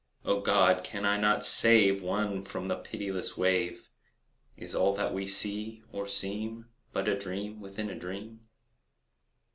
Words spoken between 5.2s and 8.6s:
see or seem But a dream within a dream?.